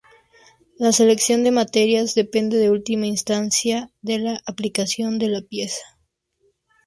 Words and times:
La 0.79 0.93
selección 0.93 1.43
de 1.43 1.51
materiales 1.51 2.15
depende 2.15 2.65
en 2.65 2.71
última 2.71 3.05
instancia 3.05 3.91
de 4.01 4.17
la 4.17 4.41
aplicación 4.47 5.19
de 5.19 5.27
la 5.29 5.41
pieza. 5.43 5.83